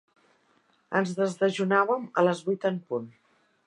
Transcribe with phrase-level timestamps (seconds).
[1.01, 3.11] Ens desdejunàvem a les vuit en punt.